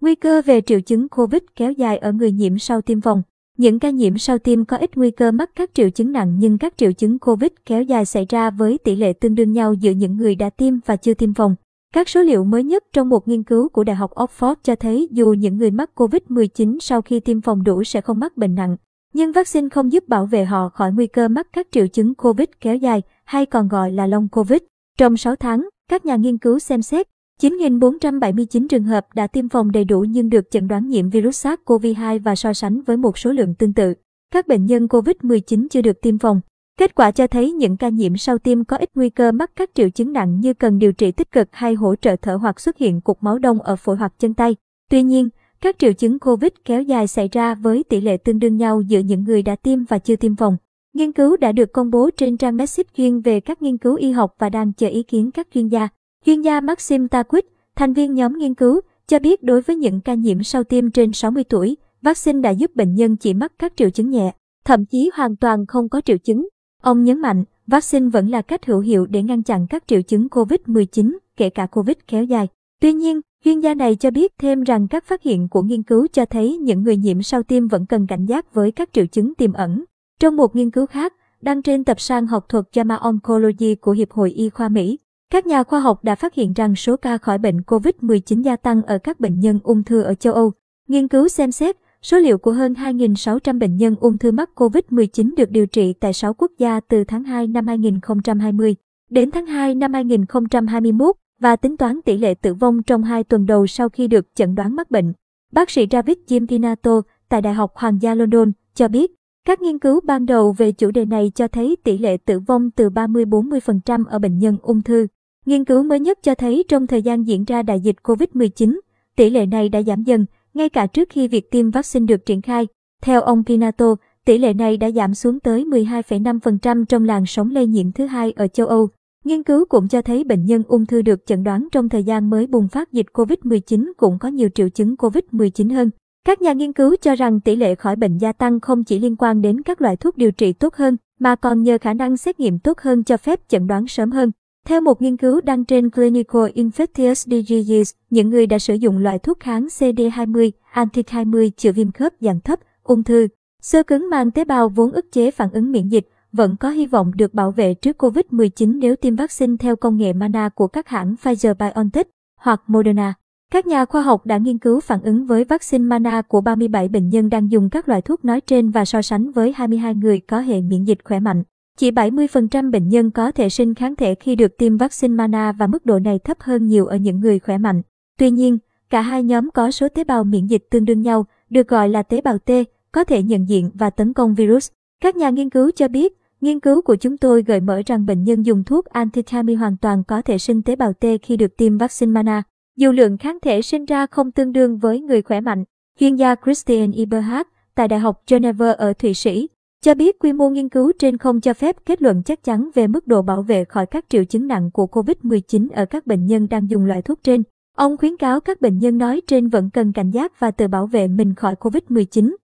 [0.00, 3.22] Nguy cơ về triệu chứng COVID kéo dài ở người nhiễm sau tiêm phòng.
[3.58, 6.58] Những ca nhiễm sau tiêm có ít nguy cơ mắc các triệu chứng nặng nhưng
[6.58, 9.90] các triệu chứng COVID kéo dài xảy ra với tỷ lệ tương đương nhau giữa
[9.90, 11.54] những người đã tiêm và chưa tiêm phòng.
[11.94, 15.08] Các số liệu mới nhất trong một nghiên cứu của Đại học Oxford cho thấy
[15.10, 18.76] dù những người mắc COVID-19 sau khi tiêm phòng đủ sẽ không mắc bệnh nặng,
[19.14, 22.48] nhưng vaccine không giúp bảo vệ họ khỏi nguy cơ mắc các triệu chứng COVID
[22.60, 24.60] kéo dài hay còn gọi là long COVID.
[24.98, 27.06] Trong 6 tháng, các nhà nghiên cứu xem xét
[27.40, 32.20] 9.479 trường hợp đã tiêm phòng đầy đủ nhưng được chẩn đoán nhiễm virus SARS-CoV-2
[32.22, 33.94] và so sánh với một số lượng tương tự.
[34.32, 36.40] Các bệnh nhân COVID-19 chưa được tiêm phòng.
[36.78, 39.70] Kết quả cho thấy những ca nhiễm sau tiêm có ít nguy cơ mắc các
[39.74, 42.78] triệu chứng nặng như cần điều trị tích cực hay hỗ trợ thở hoặc xuất
[42.78, 44.56] hiện cục máu đông ở phổi hoặc chân tay.
[44.90, 45.28] Tuy nhiên,
[45.60, 49.00] các triệu chứng COVID kéo dài xảy ra với tỷ lệ tương đương nhau giữa
[49.00, 50.56] những người đã tiêm và chưa tiêm phòng.
[50.94, 54.10] Nghiên cứu đã được công bố trên trang Medicine chuyên về các nghiên cứu y
[54.10, 55.88] học và đang chờ ý kiến các chuyên gia.
[56.26, 60.14] Chuyên gia Maxim Taquit, thành viên nhóm nghiên cứu, cho biết đối với những ca
[60.14, 63.90] nhiễm sau tiêm trên 60 tuổi, vaccine đã giúp bệnh nhân chỉ mắc các triệu
[63.90, 66.48] chứng nhẹ, thậm chí hoàn toàn không có triệu chứng.
[66.82, 70.26] Ông nhấn mạnh, vaccine vẫn là cách hữu hiệu để ngăn chặn các triệu chứng
[70.26, 72.48] COVID-19, kể cả COVID kéo dài.
[72.80, 76.06] Tuy nhiên, chuyên gia này cho biết thêm rằng các phát hiện của nghiên cứu
[76.12, 79.34] cho thấy những người nhiễm sau tiêm vẫn cần cảnh giác với các triệu chứng
[79.34, 79.84] tiềm ẩn.
[80.20, 84.10] Trong một nghiên cứu khác, đăng trên tập san học thuật JAMA Oncology của Hiệp
[84.10, 84.98] hội Y khoa Mỹ,
[85.30, 88.82] các nhà khoa học đã phát hiện rằng số ca khỏi bệnh COVID-19 gia tăng
[88.82, 90.52] ở các bệnh nhân ung thư ở châu Âu.
[90.88, 95.34] Nghiên cứu xem xét số liệu của hơn 2.600 bệnh nhân ung thư mắc COVID-19
[95.36, 98.76] được điều trị tại 6 quốc gia từ tháng 2 năm 2020
[99.10, 103.46] đến tháng 2 năm 2021 và tính toán tỷ lệ tử vong trong 2 tuần
[103.46, 105.12] đầu sau khi được chẩn đoán mắc bệnh.
[105.52, 109.10] Bác sĩ David Gimpinato tại Đại học Hoàng gia London cho biết,
[109.46, 112.70] các nghiên cứu ban đầu về chủ đề này cho thấy tỷ lệ tử vong
[112.70, 115.06] từ 30-40% ở bệnh nhân ung thư.
[115.50, 118.80] Nghiên cứu mới nhất cho thấy trong thời gian diễn ra đại dịch COVID-19,
[119.16, 122.42] tỷ lệ này đã giảm dần, ngay cả trước khi việc tiêm vaccine được triển
[122.42, 122.66] khai.
[123.02, 127.66] Theo ông Pinato, tỷ lệ này đã giảm xuống tới 12,5% trong làn sóng lây
[127.66, 128.88] nhiễm thứ hai ở châu Âu.
[129.24, 132.30] Nghiên cứu cũng cho thấy bệnh nhân ung thư được chẩn đoán trong thời gian
[132.30, 135.90] mới bùng phát dịch COVID-19 cũng có nhiều triệu chứng COVID-19 hơn.
[136.26, 139.16] Các nhà nghiên cứu cho rằng tỷ lệ khỏi bệnh gia tăng không chỉ liên
[139.16, 142.40] quan đến các loại thuốc điều trị tốt hơn, mà còn nhờ khả năng xét
[142.40, 144.30] nghiệm tốt hơn cho phép chẩn đoán sớm hơn.
[144.66, 149.18] Theo một nghiên cứu đăng trên Clinical Infectious Diseases, những người đã sử dụng loại
[149.18, 153.28] thuốc kháng CD20, anti-20 chữa viêm khớp dạng thấp, ung thư,
[153.62, 156.86] sơ cứng mang tế bào vốn ức chế phản ứng miễn dịch, vẫn có hy
[156.86, 160.88] vọng được bảo vệ trước COVID-19 nếu tiêm vaccine theo công nghệ MANA của các
[160.88, 162.04] hãng Pfizer-BioNTech
[162.36, 163.14] hoặc Moderna.
[163.52, 167.08] Các nhà khoa học đã nghiên cứu phản ứng với vaccine MANA của 37 bệnh
[167.08, 170.40] nhân đang dùng các loại thuốc nói trên và so sánh với 22 người có
[170.40, 171.42] hệ miễn dịch khỏe mạnh.
[171.80, 175.66] Chỉ 70% bệnh nhân có thể sinh kháng thể khi được tiêm vaccine MANA và
[175.66, 177.82] mức độ này thấp hơn nhiều ở những người khỏe mạnh.
[178.18, 178.58] Tuy nhiên,
[178.90, 182.02] cả hai nhóm có số tế bào miễn dịch tương đương nhau, được gọi là
[182.02, 182.50] tế bào T,
[182.92, 184.70] có thể nhận diện và tấn công virus.
[185.02, 188.24] Các nhà nghiên cứu cho biết, nghiên cứu của chúng tôi gợi mở rằng bệnh
[188.24, 191.78] nhân dùng thuốc antitami hoàn toàn có thể sinh tế bào T khi được tiêm
[191.78, 192.42] vaccine MANA.
[192.76, 195.64] Dù lượng kháng thể sinh ra không tương đương với người khỏe mạnh,
[196.00, 199.48] chuyên gia Christian Eberhard tại Đại học Geneva ở Thụy Sĩ
[199.84, 202.86] cho biết quy mô nghiên cứu trên không cho phép kết luận chắc chắn về
[202.86, 206.46] mức độ bảo vệ khỏi các triệu chứng nặng của COVID-19 ở các bệnh nhân
[206.50, 207.42] đang dùng loại thuốc trên.
[207.76, 210.86] Ông khuyến cáo các bệnh nhân nói trên vẫn cần cảnh giác và tự bảo
[210.86, 212.34] vệ mình khỏi COVID-19.